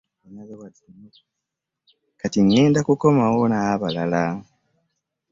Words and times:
Kati 2.19 2.39
ŋŋenda 2.45 2.79
kukomawo 2.87 3.41
n'abalala. 3.49 4.23